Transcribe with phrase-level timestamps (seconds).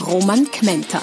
[0.00, 1.00] Roman Kmenter.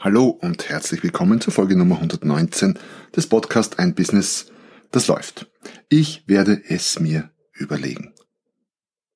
[0.00, 2.78] Hallo und herzlich willkommen zur Folge Nummer 119
[3.14, 4.46] des Podcast Ein Business,
[4.90, 5.46] das läuft.
[5.88, 8.12] Ich werde es mir überlegen.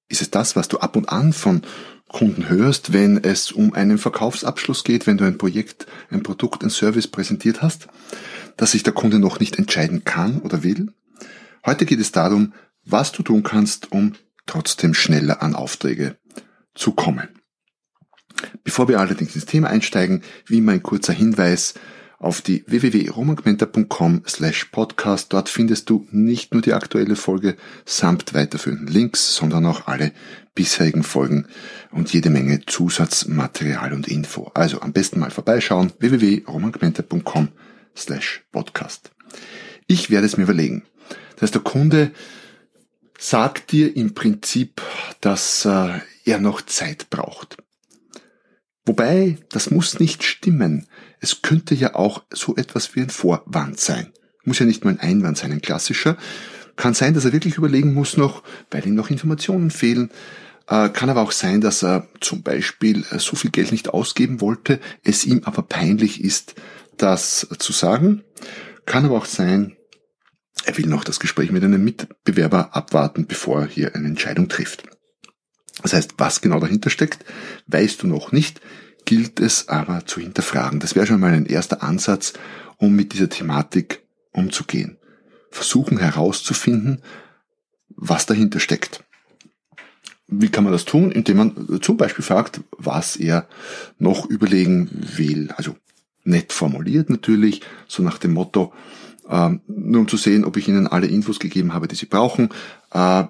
[0.08, 1.62] Ist es das, was du ab und an von
[2.08, 6.70] Kunden hörst, wenn es um einen Verkaufsabschluss geht, wenn du ein Projekt, ein Produkt, ein
[6.70, 7.88] Service präsentiert hast,
[8.56, 10.92] dass sich der Kunde noch nicht entscheiden kann oder will?
[11.66, 12.54] Heute geht es darum,
[12.84, 14.14] was du tun kannst, um
[14.48, 16.16] trotzdem schneller an Aufträge
[16.74, 17.28] zu kommen.
[18.64, 21.74] Bevor wir allerdings ins Thema einsteigen, wie immer ein kurzer Hinweis
[22.18, 25.32] auf die www.romangmenta.com slash podcast.
[25.32, 30.12] Dort findest du nicht nur die aktuelle Folge samt weiterführenden Links, sondern auch alle
[30.54, 31.46] bisherigen Folgen
[31.92, 34.50] und jede Menge Zusatzmaterial und Info.
[34.54, 37.48] Also am besten mal vorbeischauen www.romangmenta.com
[37.96, 39.12] slash podcast.
[39.86, 40.84] Ich werde es mir überlegen.
[41.34, 42.10] Das heißt, der Kunde
[43.18, 44.80] sagt dir im Prinzip,
[45.20, 47.58] dass äh, er noch Zeit braucht.
[48.86, 50.86] Wobei, das muss nicht stimmen.
[51.20, 54.12] Es könnte ja auch so etwas wie ein Vorwand sein.
[54.44, 56.16] Muss ja nicht nur ein Einwand sein, ein klassischer.
[56.76, 60.10] Kann sein, dass er wirklich überlegen muss noch, weil ihm noch Informationen fehlen.
[60.68, 64.40] Äh, kann aber auch sein, dass er zum Beispiel äh, so viel Geld nicht ausgeben
[64.40, 66.54] wollte, es ihm aber peinlich ist,
[66.96, 68.22] das zu sagen.
[68.86, 69.76] Kann aber auch sein,
[70.64, 74.84] er will noch das Gespräch mit einem Mitbewerber abwarten, bevor er hier eine Entscheidung trifft.
[75.82, 77.24] Das heißt, was genau dahinter steckt,
[77.66, 78.60] weißt du noch nicht,
[79.04, 80.80] gilt es aber zu hinterfragen.
[80.80, 82.34] Das wäre schon mal ein erster Ansatz,
[82.76, 84.02] um mit dieser Thematik
[84.32, 84.98] umzugehen.
[85.50, 87.02] Versuchen herauszufinden,
[87.88, 89.04] was dahinter steckt.
[90.26, 91.10] Wie kann man das tun?
[91.10, 93.48] Indem man zum Beispiel fragt, was er
[93.98, 95.52] noch überlegen will.
[95.56, 95.74] Also
[96.24, 98.74] nett formuliert natürlich, so nach dem Motto,
[99.28, 102.48] äh, nur um zu sehen, ob ich Ihnen alle Infos gegeben habe, die Sie brauchen.
[102.92, 103.24] Äh,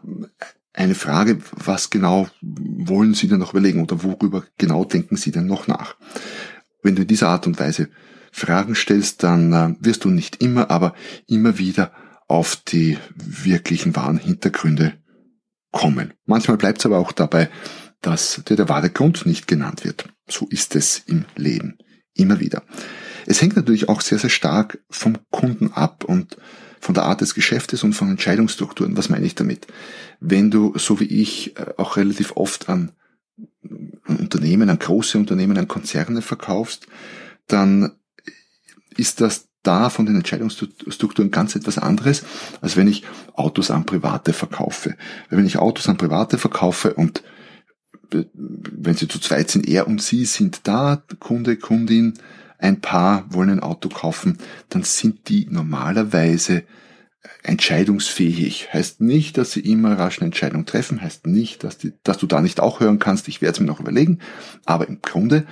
[0.72, 5.46] eine Frage, was genau wollen Sie denn noch überlegen oder worüber genau denken Sie denn
[5.46, 5.96] noch nach?
[6.82, 7.88] Wenn du in dieser Art und Weise
[8.30, 10.94] Fragen stellst, dann äh, wirst du nicht immer, aber
[11.26, 11.92] immer wieder
[12.28, 14.94] auf die wirklichen wahren Hintergründe
[15.72, 16.14] kommen.
[16.26, 17.48] Manchmal bleibt es aber auch dabei,
[18.00, 20.08] dass dir der wahre Grund nicht genannt wird.
[20.28, 21.78] So ist es im Leben.
[22.14, 22.62] Immer wieder.
[23.30, 26.38] Es hängt natürlich auch sehr, sehr stark vom Kunden ab und
[26.80, 28.96] von der Art des Geschäftes und von Entscheidungsstrukturen.
[28.96, 29.66] Was meine ich damit?
[30.18, 32.92] Wenn du, so wie ich, äh, auch relativ oft an,
[34.06, 36.86] Unternehmen, an große Unternehmen, an Konzerne verkaufst,
[37.48, 37.92] dann
[38.96, 42.24] ist das da von den Entscheidungsstrukturen ganz etwas anderes,
[42.62, 44.96] als wenn ich Autos an Private verkaufe.
[45.28, 47.22] Wenn ich Autos an Private verkaufe und
[48.10, 52.14] äh, wenn sie zu zweit sind, er und sie sind da, Kunde, Kundin,
[52.58, 54.38] ein Paar wollen ein Auto kaufen,
[54.68, 56.64] dann sind die normalerweise
[57.42, 58.72] entscheidungsfähig.
[58.72, 62.26] Heißt nicht, dass sie immer rasch eine Entscheidung treffen, heißt nicht, dass, die, dass du
[62.26, 64.18] da nicht auch hören kannst, ich werde es mir noch überlegen,
[64.64, 65.46] aber im Grunde,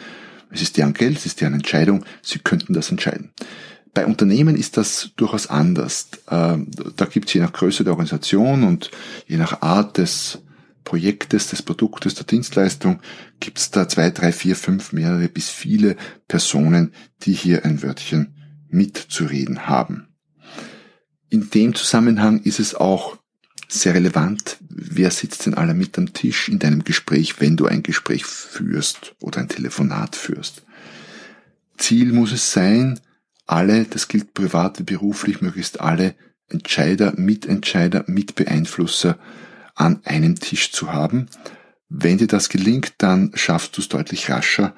[0.51, 3.33] es ist deren Geld, es ist deren Entscheidung, sie könnten das entscheiden.
[3.95, 6.09] Bei Unternehmen ist das durchaus anders.
[6.31, 8.91] Ähm, da gibt es je nach Größe der Organisation und
[9.27, 10.43] je nach Art des
[10.87, 13.01] Projektes, des Produktes, der Dienstleistung
[13.41, 15.97] gibt es da zwei, drei, vier, fünf, mehrere bis viele
[16.29, 18.37] Personen, die hier ein Wörtchen
[18.69, 20.09] mitzureden haben.
[21.29, 23.19] In dem Zusammenhang ist es auch
[23.69, 27.83] sehr relevant, wer sitzt denn alle mit am Tisch in deinem Gespräch, wenn du ein
[27.83, 30.63] Gespräch führst oder ein Telefonat führst.
[31.79, 33.01] Ziel muss es sein,
[33.45, 36.15] alle, das gilt privat wie beruflich, möglichst alle
[36.49, 39.19] Entscheider, Mitentscheider, Mitbeeinflusser
[39.77, 41.27] an einem Tisch zu haben.
[41.89, 44.75] Wenn dir das gelingt, dann schaffst du es deutlich rascher,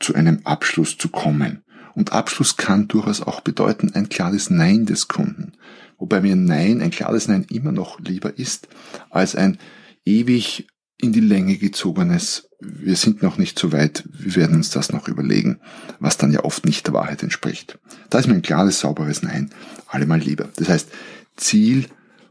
[0.00, 1.64] zu einem Abschluss zu kommen.
[1.94, 5.52] Und Abschluss kann durchaus auch bedeuten ein klares Nein des Kunden.
[5.98, 8.68] Wobei mir Nein, ein klares Nein immer noch lieber ist,
[9.10, 9.58] als ein
[10.04, 14.92] ewig in die Länge gezogenes, wir sind noch nicht so weit, wir werden uns das
[14.92, 15.60] noch überlegen,
[16.00, 17.78] was dann ja oft nicht der Wahrheit entspricht.
[18.10, 19.50] Da ist mir ein klares, sauberes Nein
[19.86, 20.48] allemal lieber.
[20.56, 20.88] Das heißt,
[21.36, 21.86] Ziel,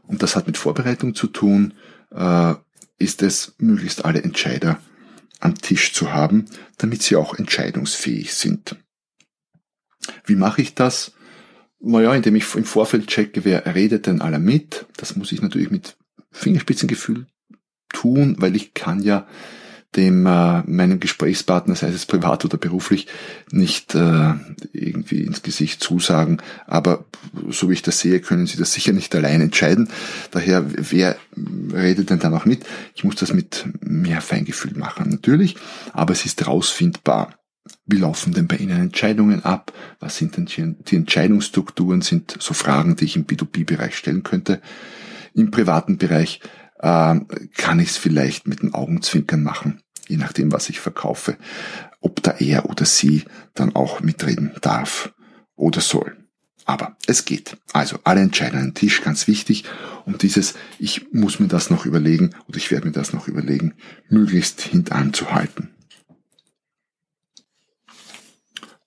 [0.06, 1.74] und das hat mit Vorbereitung zu tun,
[2.98, 4.80] ist es, möglichst alle Entscheider
[5.40, 6.46] am Tisch zu haben,
[6.78, 8.76] damit sie auch entscheidungsfähig sind.
[10.24, 11.12] Wie mache ich das?
[11.80, 14.86] Naja, indem ich im Vorfeld checke, wer redet denn alle mit.
[14.96, 15.96] Das muss ich natürlich mit
[16.32, 17.26] Fingerspitzengefühl
[17.90, 19.28] tun, weil ich kann ja
[19.96, 23.06] dem äh, meinem Gesprächspartner, sei es privat oder beruflich,
[23.50, 24.34] nicht äh,
[24.72, 26.42] irgendwie ins Gesicht zusagen.
[26.66, 27.06] Aber
[27.48, 29.88] so wie ich das sehe, können Sie das sicher nicht allein entscheiden.
[30.30, 31.16] Daher, wer
[31.72, 32.66] redet denn da noch mit?
[32.94, 35.56] Ich muss das mit mehr Feingefühl machen, natürlich,
[35.92, 37.34] aber es ist rausfindbar.
[37.86, 39.72] Wie laufen denn bei Ihnen Entscheidungen ab?
[40.00, 42.02] Was sind denn die Entscheidungsstrukturen?
[42.02, 44.60] Sind so Fragen, die ich im B2B-Bereich stellen könnte.
[45.34, 46.40] Im privaten Bereich
[46.80, 51.36] kann ich es vielleicht mit den Augenzwinkern machen, je nachdem, was ich verkaufe,
[52.00, 55.12] ob da er oder sie dann auch mitreden darf
[55.56, 56.16] oder soll.
[56.64, 57.56] Aber es geht.
[57.72, 59.64] Also alle Entscheidungen an Tisch, ganz wichtig.
[60.04, 63.74] Und dieses, ich muss mir das noch überlegen oder ich werde mir das noch überlegen,
[64.10, 65.70] möglichst hintanzuhalten.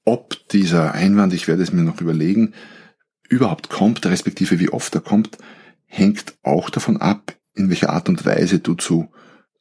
[0.06, 2.54] Ob dieser Einwand, ich werde es mir noch überlegen,
[3.30, 5.40] überhaupt kommt, respektive wie oft er kommt,
[5.86, 9.12] hängt auch davon ab, in welcher Art und Weise du zu,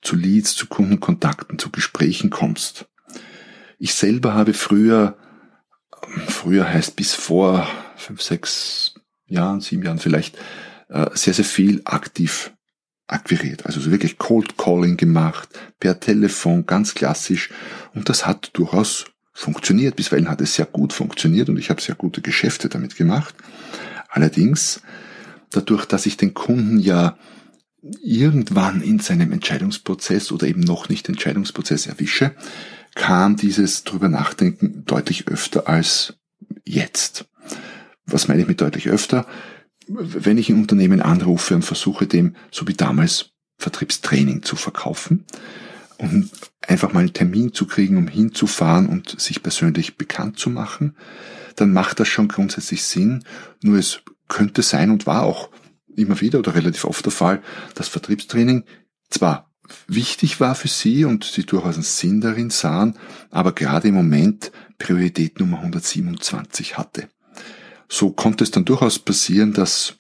[0.03, 2.87] zu Leads, zu Kundenkontakten, zu Gesprächen kommst.
[3.79, 5.17] Ich selber habe früher,
[6.29, 7.67] früher heißt bis vor
[7.97, 8.95] fünf, sechs
[9.27, 10.39] Jahren, sieben Jahren vielleicht,
[10.89, 12.53] äh, sehr, sehr viel aktiv
[13.07, 13.67] akquiriert.
[13.67, 15.49] Also so wirklich Cold Calling gemacht,
[15.79, 17.51] per Telefon, ganz klassisch.
[17.95, 19.97] Und das hat durchaus funktioniert.
[19.97, 23.35] Bisweilen hat es sehr gut funktioniert und ich habe sehr gute Geschäfte damit gemacht.
[24.09, 24.83] Allerdings,
[25.51, 27.17] dadurch, dass ich den Kunden ja
[28.03, 32.35] irgendwann in seinem Entscheidungsprozess oder eben noch nicht Entscheidungsprozess erwische,
[32.95, 36.15] kam dieses drüber nachdenken deutlich öfter als
[36.65, 37.27] jetzt.
[38.07, 39.27] Was meine ich mit deutlich öfter?
[39.87, 45.27] Wenn ich ein Unternehmen anrufe und versuche dem, so wie damals, Vertriebstraining zu verkaufen,
[45.99, 46.31] um
[46.67, 50.97] einfach mal einen Termin zu kriegen, um hinzufahren und sich persönlich bekannt zu machen,
[51.57, 53.23] dann macht das schon grundsätzlich Sinn.
[53.63, 55.51] Nur es könnte sein und war auch
[55.97, 57.43] immer wieder oder relativ oft der Fall,
[57.75, 58.65] dass Vertriebstraining
[59.09, 59.51] zwar
[59.87, 62.99] wichtig war für sie und sie durchaus einen Sinn darin sahen,
[63.31, 67.09] aber gerade im Moment Priorität Nummer 127 hatte.
[67.89, 69.97] So konnte es dann durchaus passieren, dass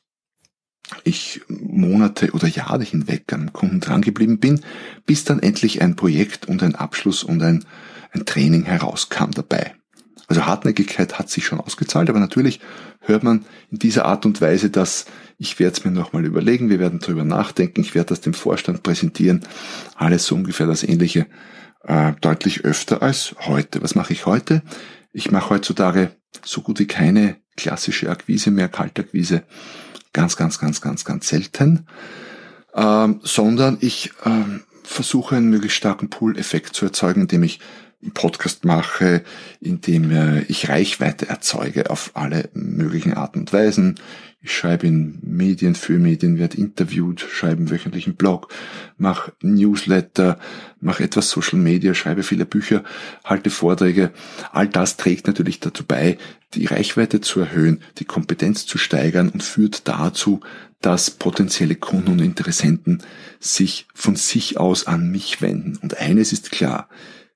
[1.04, 4.60] ich Monate oder Jahre hinweg an Kunden drangeblieben bin,
[5.06, 7.64] bis dann endlich ein Projekt und ein Abschluss und ein,
[8.12, 9.74] ein Training herauskam dabei.
[10.30, 12.60] Also Hartnäckigkeit hat sich schon ausgezahlt, aber natürlich
[13.00, 15.06] hört man in dieser Art und Weise, dass
[15.38, 18.84] ich werde es mir nochmal überlegen, wir werden darüber nachdenken, ich werde das dem Vorstand
[18.84, 19.40] präsentieren,
[19.96, 21.26] alles so ungefähr das Ähnliche,
[21.82, 23.82] äh, deutlich öfter als heute.
[23.82, 24.62] Was mache ich heute?
[25.12, 26.12] Ich mache heutzutage
[26.44, 29.42] so gut wie keine klassische Akquise mehr, Kaltakquise,
[30.12, 31.88] ganz, ganz, ganz, ganz, ganz selten,
[32.76, 37.58] ähm, sondern ich ähm, versuche einen möglichst starken Pull-Effekt zu erzeugen, indem ich
[38.02, 39.22] einen Podcast mache,
[39.60, 43.96] indem äh, ich Reichweite erzeuge auf alle möglichen Arten und Weisen.
[44.42, 48.48] Ich schreibe in Medien für Medien, werde interviewt, schreibe einen wöchentlichen Blog,
[48.96, 50.38] mache Newsletter,
[50.80, 52.82] mache etwas Social Media, schreibe viele Bücher,
[53.22, 54.12] halte Vorträge.
[54.50, 56.16] All das trägt natürlich dazu bei,
[56.54, 60.40] die Reichweite zu erhöhen, die Kompetenz zu steigern und führt dazu,
[60.80, 63.02] dass potenzielle Kunden und Interessenten
[63.40, 65.76] sich von sich aus an mich wenden.
[65.82, 66.88] Und eines ist klar,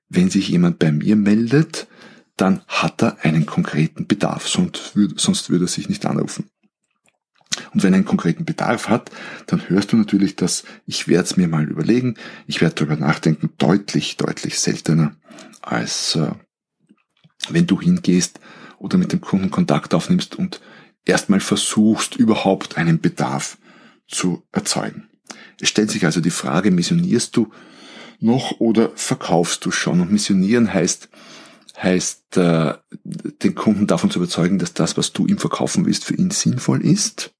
[0.09, 1.87] wenn sich jemand bei mir meldet,
[2.37, 6.49] dann hat er einen konkreten Bedarf, sonst würde, er sich nicht anrufen.
[7.73, 9.11] Und wenn er einen konkreten Bedarf hat,
[9.47, 12.15] dann hörst du natürlich, dass ich werde es mir mal überlegen,
[12.47, 15.15] ich werde darüber nachdenken, deutlich, deutlich seltener,
[15.61, 16.31] als äh,
[17.49, 18.39] wenn du hingehst
[18.77, 20.59] oder mit dem Kunden Kontakt aufnimmst und
[21.05, 23.57] erstmal versuchst, überhaupt einen Bedarf
[24.07, 25.07] zu erzeugen.
[25.61, 27.51] Es stellt sich also die Frage, missionierst du
[28.19, 30.01] noch oder verkaufst du schon?
[30.01, 31.09] Und missionieren heißt,
[31.81, 36.15] heißt äh, den Kunden davon zu überzeugen, dass das, was du ihm verkaufen willst, für
[36.15, 37.31] ihn sinnvoll ist.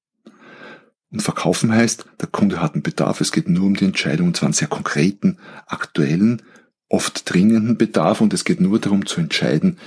[1.10, 4.36] Und verkaufen heißt, der Kunde hat einen Bedarf, es geht nur um die Entscheidung, und
[4.36, 6.42] zwar einen sehr konkreten, aktuellen,
[6.88, 9.78] oft dringenden Bedarf, und es geht nur darum zu entscheiden,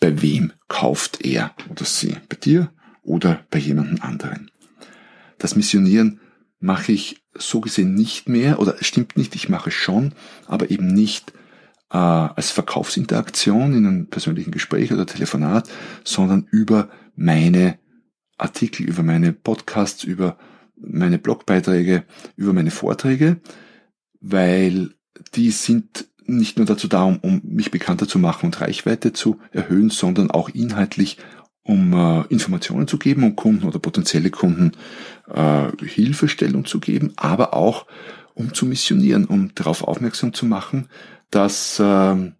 [0.00, 2.70] bei wem kauft er oder sie, bei dir
[3.02, 4.50] oder bei jemandem anderen.
[5.38, 6.20] Das Missionieren
[6.64, 10.14] mache ich so gesehen nicht mehr, oder stimmt nicht, ich mache schon,
[10.46, 11.34] aber eben nicht
[11.90, 15.68] äh, als Verkaufsinteraktion in einem persönlichen Gespräch oder Telefonat,
[16.04, 17.78] sondern über meine
[18.38, 20.38] Artikel, über meine Podcasts, über
[20.74, 22.04] meine Blogbeiträge,
[22.34, 23.42] über meine Vorträge,
[24.22, 24.94] weil
[25.34, 29.38] die sind nicht nur dazu da, um, um mich bekannter zu machen und Reichweite zu
[29.50, 31.18] erhöhen, sondern auch inhaltlich,
[31.64, 34.72] um äh, Informationen zu geben, um Kunden oder potenzielle Kunden
[35.32, 37.86] äh, Hilfestellung zu geben, aber auch
[38.34, 40.88] um zu missionieren, um darauf aufmerksam zu machen,
[41.30, 42.32] dass äh,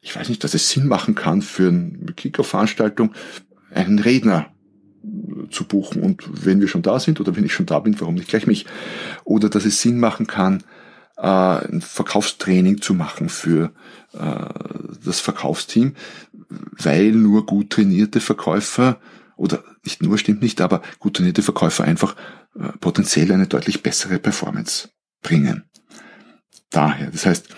[0.00, 3.14] ich weiß nicht, dass es Sinn machen kann für eine Kickoff-Veranstaltung
[3.72, 4.50] einen Redner
[5.50, 8.14] zu buchen und wenn wir schon da sind oder wenn ich schon da bin, warum
[8.14, 8.66] nicht gleich mich?
[9.24, 10.62] Oder dass es Sinn machen kann,
[11.16, 13.72] äh, ein Verkaufstraining zu machen für
[14.12, 14.48] äh,
[15.04, 15.94] das Verkaufsteam,
[16.70, 19.00] weil nur gut trainierte Verkäufer
[19.36, 22.16] oder nicht nur stimmt nicht, aber gut trainierte Verkäufer einfach
[22.58, 24.90] äh, potenziell eine deutlich bessere Performance
[25.22, 25.64] bringen.
[26.70, 27.48] Daher, das heißt,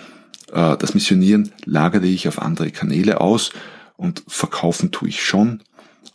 [0.53, 3.53] äh, das Missionieren lagere ich auf andere Kanäle aus
[3.97, 5.63] und verkaufen tue ich schon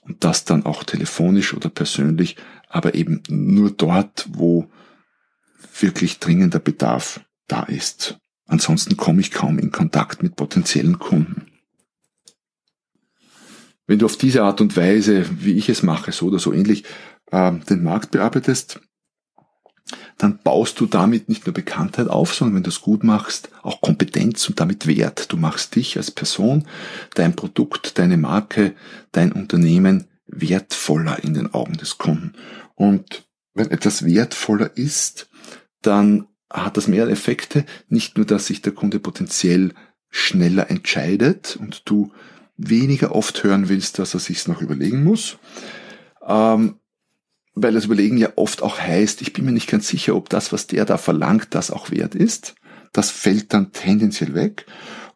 [0.02, 2.38] und das dann auch telefonisch oder persönlich,
[2.70, 4.70] aber eben nur dort, wo
[5.80, 8.18] wirklich dringender Bedarf da ist.
[8.48, 11.51] Ansonsten komme ich kaum in Kontakt mit potenziellen Kunden.
[13.88, 16.84] Wenn du auf diese Art und Weise, wie ich es mache, so oder so ähnlich,
[17.32, 18.80] äh, den Markt bearbeitest,
[20.18, 23.82] dann baust du damit nicht nur Bekanntheit auf, sondern wenn du es gut machst, auch
[23.82, 25.32] Kompetenz und damit Wert.
[25.32, 26.68] Du machst dich als Person,
[27.16, 28.76] dein Produkt, deine Marke,
[29.12, 32.34] dein Unternehmen wertvoller in den Augen des Kunden.
[32.76, 35.30] Und wenn etwas wertvoller ist,
[35.82, 37.66] dann hat das mehrere Effekte.
[37.90, 39.74] Nicht nur, dass sich der Kunde potenziell
[40.10, 42.12] schneller entscheidet und du
[42.58, 45.38] weniger oft hören willst, dass er sich's noch überlegen muss.
[46.26, 46.76] Ähm,
[47.54, 50.54] weil das Überlegen ja oft auch heißt, ich bin mir nicht ganz sicher, ob das,
[50.54, 52.56] was der da verlangt, das auch wert ist.
[52.94, 54.66] Das fällt dann tendenziell weg.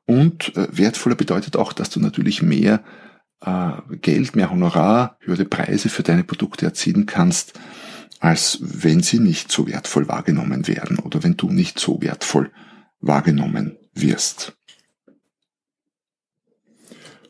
[0.06, 2.84] Und äh, wertvoller bedeutet auch, dass du natürlich mehr
[3.42, 7.54] äh, Geld, mehr Honorar, höhere Preise für deine Produkte erzielen kannst,
[8.20, 12.51] als wenn sie nicht so wertvoll wahrgenommen werden oder wenn du nicht so wertvoll
[13.00, 14.58] wahrgenommen wirst.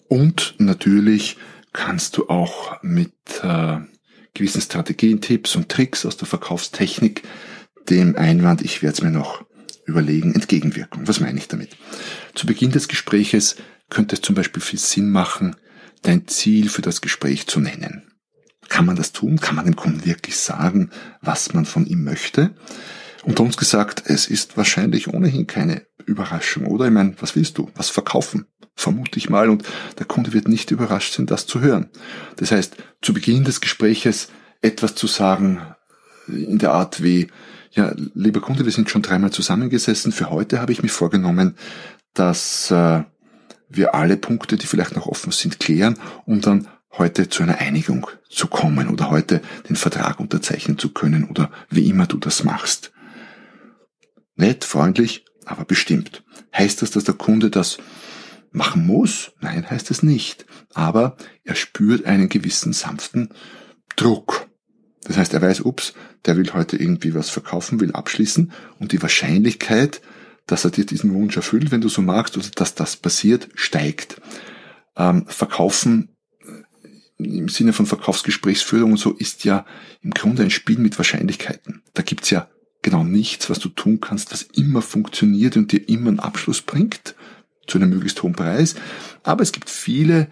[0.07, 1.37] Und natürlich
[1.73, 3.79] kannst du auch mit äh,
[4.33, 7.23] gewissen Strategien, Tipps und Tricks aus der Verkaufstechnik
[7.89, 9.45] dem Einwand, ich werde es mir noch
[9.85, 11.07] überlegen, entgegenwirken.
[11.07, 11.77] Was meine ich damit?
[12.33, 13.55] Zu Beginn des Gespräches
[13.89, 15.55] könnte es zum Beispiel viel Sinn machen,
[16.01, 18.11] dein Ziel für das Gespräch zu nennen.
[18.67, 19.39] Kann man das tun?
[19.39, 20.89] Kann man dem Kunden wirklich sagen,
[21.21, 22.55] was man von ihm möchte?
[23.25, 26.85] Unter uns gesagt, es ist wahrscheinlich ohnehin keine Überraschung, oder?
[26.85, 27.71] Ich meine, was willst du?
[27.73, 28.45] Was verkaufen?
[28.75, 29.49] Vermute ich mal.
[29.49, 29.63] Und
[29.97, 31.89] der Kunde wird nicht überrascht sein, das zu hören.
[32.35, 34.29] Das heißt, zu Beginn des Gespräches
[34.61, 35.59] etwas zu sagen
[36.27, 37.27] in der Art wie,
[37.71, 40.11] ja, lieber Kunde, wir sind schon dreimal zusammengesessen.
[40.11, 41.55] Für heute habe ich mir vorgenommen,
[42.13, 43.03] dass äh,
[43.69, 48.07] wir alle Punkte, die vielleicht noch offen sind, klären, um dann heute zu einer Einigung
[48.29, 52.91] zu kommen oder heute den Vertrag unterzeichnen zu können oder wie immer du das machst.
[54.35, 56.23] Nett, freundlich, aber bestimmt.
[56.55, 57.77] Heißt das, dass der Kunde das
[58.51, 59.31] machen muss?
[59.41, 60.45] Nein, heißt es nicht.
[60.73, 63.29] Aber er spürt einen gewissen sanften
[63.95, 64.47] Druck.
[65.03, 65.93] Das heißt, er weiß, ups,
[66.25, 70.01] der will heute irgendwie was verkaufen, will abschließen und die Wahrscheinlichkeit,
[70.47, 74.21] dass er dir diesen Wunsch erfüllt, wenn du so magst, oder dass das passiert, steigt.
[74.97, 79.65] Ähm, verkaufen äh, im Sinne von Verkaufsgesprächsführung und so ist ja
[80.01, 81.83] im Grunde ein Spiel mit Wahrscheinlichkeiten.
[81.93, 82.49] Da gibt's ja
[82.85, 87.15] genau nichts, was du tun kannst, was immer funktioniert und dir immer einen Abschluss bringt,
[87.65, 88.75] zu einem möglichst hohen Preis.
[89.23, 90.27] Aber es gibt viele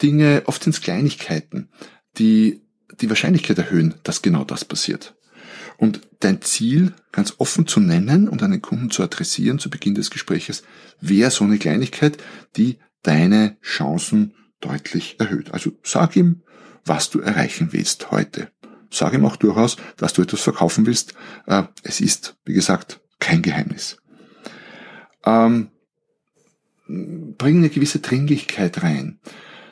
[0.00, 1.68] Dinge, oft sind es Kleinigkeiten,
[2.16, 2.62] die
[3.00, 5.16] die Wahrscheinlichkeit erhöhen, dass genau das passiert.
[5.78, 10.10] Und dein Ziel ganz offen zu nennen und einen Kunden zu adressieren zu Beginn des
[10.10, 10.62] Gespräches
[11.00, 12.18] wäre so eine Kleinigkeit,
[12.56, 15.52] die deine Chancen deutlich erhöht.
[15.52, 16.42] Also sag ihm,
[16.84, 18.52] was du erreichen willst heute.
[18.90, 21.14] Sag ihm auch durchaus, dass du etwas verkaufen willst.
[21.46, 23.98] Äh, es ist, wie gesagt, kein Geheimnis.
[25.24, 25.68] Ähm,
[26.88, 29.20] bring eine gewisse Dringlichkeit rein.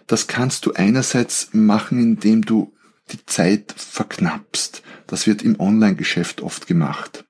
[0.07, 2.73] Das kannst du einerseits machen, indem du
[3.11, 4.83] die Zeit verknappst.
[5.07, 7.25] Das wird im Online-Geschäft oft gemacht.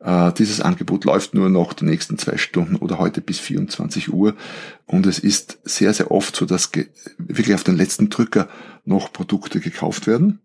[0.00, 4.36] Äh, dieses Angebot läuft nur noch die nächsten zwei Stunden oder heute bis 24 Uhr.
[4.84, 6.70] Und es ist sehr, sehr oft so, dass
[7.18, 8.48] wirklich auf den letzten Drücker
[8.84, 10.40] noch Produkte gekauft werden.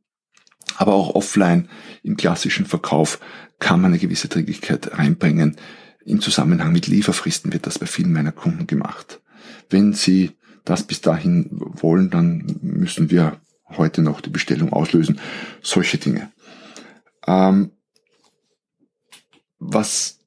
[0.78, 1.70] Aber auch offline
[2.04, 3.20] im klassischen Verkauf
[3.60, 5.58] kann man eine gewisse Dringlichkeit reinbringen.
[6.06, 9.22] Im Zusammenhang mit Lieferfristen wird das bei vielen meiner Kunden gemacht.
[9.70, 10.32] Wenn Sie
[10.66, 15.20] das bis dahin wollen, dann müssen wir heute noch die Bestellung auslösen.
[15.62, 16.32] Solche Dinge.
[17.28, 17.72] Ähm,
[19.60, 20.20] was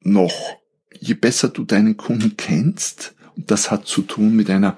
[0.00, 0.34] noch?
[1.00, 4.76] Je besser du deinen Kunden kennst, und das hat zu tun mit einer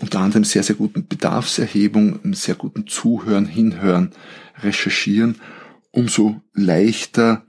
[0.00, 4.12] unter anderem sehr, sehr guten Bedarfserhebung, einem sehr guten Zuhören, Hinhören,
[4.60, 5.40] Recherchieren,
[5.90, 7.44] umso leichter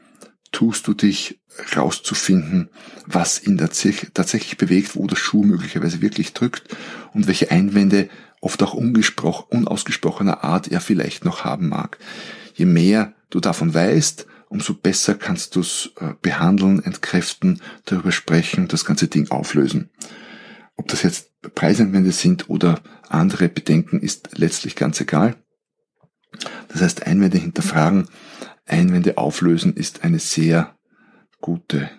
[0.52, 1.40] tust du dich
[1.76, 2.70] rauszufinden,
[3.06, 6.76] was ihn tatsächlich bewegt, wo der Schuh möglicherweise wirklich drückt
[7.14, 8.10] und welche Einwände
[8.42, 11.98] oft auch unausgesprochener Art er vielleicht noch haben mag.
[12.56, 18.68] Je mehr du davon weißt, umso besser kannst du es äh, behandeln, entkräften, darüber sprechen,
[18.68, 19.90] das ganze Ding auflösen.
[20.76, 25.36] Ob das jetzt Preiseinwände sind oder andere Bedenken, ist letztlich ganz egal.
[26.70, 28.08] Das heißt, Einwände hinterfragen,
[28.66, 30.76] Einwände auflösen ist eine sehr
[31.42, 31.90] gute,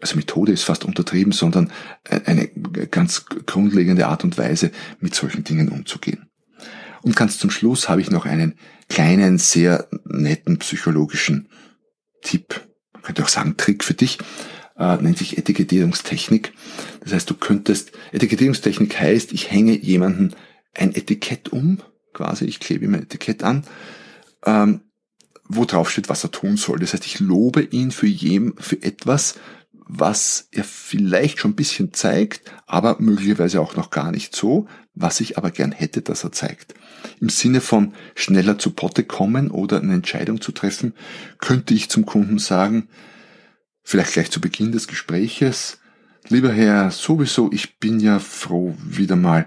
[0.00, 1.70] also Methode ist fast untertrieben, sondern
[2.08, 2.48] eine
[2.90, 4.70] ganz grundlegende Art und Weise,
[5.00, 6.30] mit solchen Dingen umzugehen.
[7.02, 8.54] Und ganz zum Schluss habe ich noch einen
[8.88, 11.48] kleinen, sehr netten psychologischen
[12.22, 12.60] Tipp,
[12.92, 14.18] man könnte auch sagen Trick für dich,
[14.80, 16.52] äh, nennt sich Etikettierungstechnik.
[17.00, 20.34] Das heißt, du könntest, Etikettierungstechnik heißt, ich hänge jemanden
[20.74, 21.82] ein Etikett um,
[22.14, 23.64] quasi, ich klebe ihm ein Etikett an,
[24.44, 24.80] ähm,
[25.46, 26.78] wo drauf steht, was er tun soll.
[26.78, 29.34] Das heißt, ich lobe ihn für, jem, für etwas,
[29.72, 35.20] was er vielleicht schon ein bisschen zeigt, aber möglicherweise auch noch gar nicht so, was
[35.20, 36.74] ich aber gern hätte, dass er zeigt.
[37.20, 40.94] Im Sinne von schneller zu Potte kommen oder eine Entscheidung zu treffen,
[41.38, 42.88] könnte ich zum Kunden sagen,
[43.82, 45.78] vielleicht gleich zu Beginn des Gespräches,
[46.28, 49.46] lieber Herr, sowieso, ich bin ja froh, wieder mal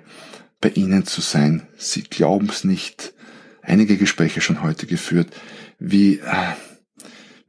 [0.61, 1.67] bei Ihnen zu sein.
[1.77, 3.13] Sie glauben es nicht.
[3.61, 5.29] Einige Gespräche schon heute geführt,
[5.79, 6.53] wie äh,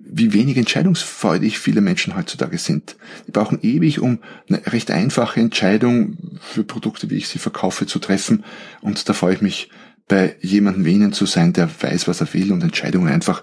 [0.06, 2.96] wie wenig entscheidungsfreudig viele Menschen heutzutage sind.
[3.26, 7.98] Die brauchen ewig, um eine recht einfache Entscheidung für Produkte, wie ich sie verkaufe, zu
[7.98, 8.44] treffen.
[8.82, 9.70] Und da freue ich mich,
[10.06, 13.42] bei jemandem wie Ihnen zu sein, der weiß, was er will und Entscheidungen einfach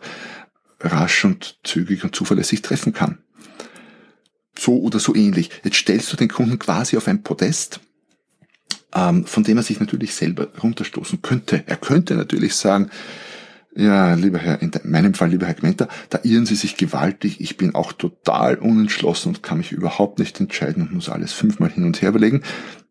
[0.79, 3.17] rasch und zügig und zuverlässig treffen kann.
[4.57, 5.49] So oder so ähnlich.
[5.63, 7.79] Jetzt stellst du den Kunden quasi auf ein Podest,
[8.93, 11.63] ähm, von dem er sich natürlich selber runterstoßen könnte.
[11.65, 12.91] Er könnte natürlich sagen,
[13.75, 17.39] ja, lieber Herr, in meinem Fall, lieber Herr Gmenter, da irren Sie sich gewaltig.
[17.39, 21.71] Ich bin auch total unentschlossen und kann mich überhaupt nicht entscheiden und muss alles fünfmal
[21.71, 22.43] hin und her überlegen.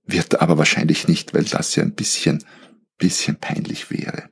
[0.07, 2.43] Wird aber wahrscheinlich nicht, weil das ja ein bisschen,
[2.97, 4.31] bisschen peinlich wäre.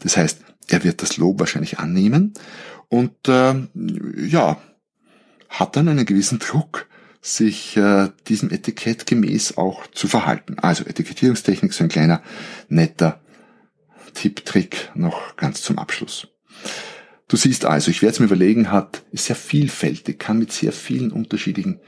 [0.00, 2.32] Das heißt, er wird das Lob wahrscheinlich annehmen
[2.88, 3.54] und äh,
[4.16, 4.58] ja,
[5.48, 6.86] hat dann einen gewissen Druck,
[7.20, 10.58] sich äh, diesem Etikett gemäß auch zu verhalten.
[10.58, 12.22] Also Etikettierungstechnik, so ein kleiner,
[12.68, 13.20] netter
[14.14, 16.28] Tipp, Trick noch ganz zum Abschluss.
[17.28, 20.72] Du siehst also, ich werde es mir überlegen, hat, ist sehr vielfältig, kann mit sehr
[20.72, 21.80] vielen unterschiedlichen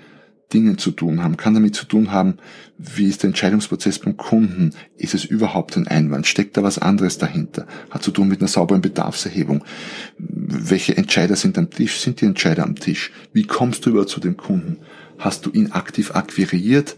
[0.53, 2.39] Dingen zu tun haben, kann damit zu tun haben,
[2.77, 7.19] wie ist der Entscheidungsprozess beim Kunden, ist es überhaupt ein Einwand, steckt da was anderes
[7.19, 9.65] dahinter, hat zu tun mit einer sauberen Bedarfserhebung,
[10.51, 14.21] welche Entscheider sind am Tisch, sind die Entscheider am Tisch, wie kommst du über zu
[14.21, 14.79] dem Kunden,
[15.19, 16.97] hast du ihn aktiv akquiriert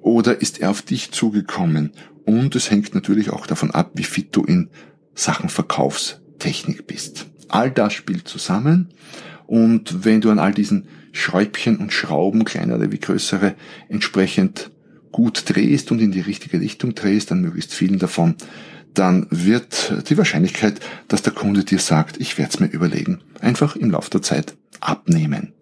[0.00, 1.92] oder ist er auf dich zugekommen?
[2.24, 4.68] Und es hängt natürlich auch davon ab, wie fit du in
[5.14, 7.26] Sachen Verkaufstechnik bist.
[7.48, 8.88] All das spielt zusammen.
[9.46, 13.54] Und wenn du an all diesen Schräubchen und Schrauben, kleinere wie größere,
[13.88, 14.70] entsprechend
[15.10, 18.34] gut drehst und in die richtige Richtung drehst, dann möglichst vielen davon,
[18.98, 23.76] dann wird die Wahrscheinlichkeit, dass der Kunde dir sagt, ich werde es mir überlegen, einfach
[23.76, 25.52] im Laufe der Zeit abnehmen.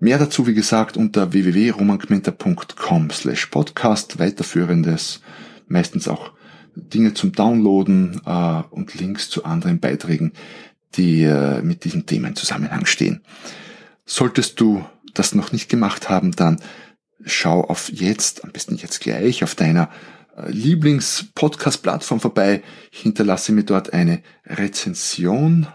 [0.00, 5.20] Mehr dazu, wie gesagt, unter www.romangmenta.com slash podcast, weiterführendes,
[5.68, 6.32] meistens auch
[6.74, 10.32] Dinge zum Downloaden äh, und Links zu anderen Beiträgen,
[10.96, 13.20] die äh, mit diesem Thema in Zusammenhang stehen.
[14.04, 16.58] Solltest du das noch nicht gemacht haben, dann
[17.24, 19.88] schau auf jetzt, am besten jetzt gleich, auf deiner
[20.36, 25.66] Lieblings-Podcast-Plattform vorbei, hinterlasse mir dort eine Rezension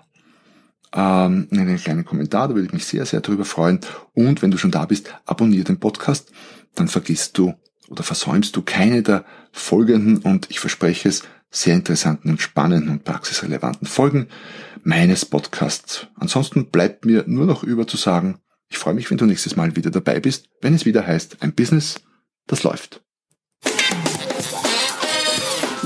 [0.94, 3.80] ähm, einen kleinen Kommentar, da würde ich mich sehr, sehr darüber freuen.
[4.14, 6.32] Und wenn du schon da bist, abonniere den Podcast,
[6.76, 7.54] dann vergisst du
[7.90, 13.06] oder versäumst du keine der folgenden und ich verspreche es, sehr interessanten und spannenden und
[13.06, 14.28] praxisrelevanten Folgen
[14.84, 16.08] meines Podcasts.
[16.16, 18.40] Ansonsten bleibt mir nur noch über zu sagen,
[18.70, 21.54] ich freue mich, wenn du nächstes Mal wieder dabei bist, wenn es wieder heißt, ein
[21.54, 22.02] Business,
[22.48, 23.02] das läuft.